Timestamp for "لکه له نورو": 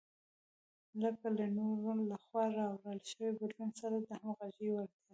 1.01-1.91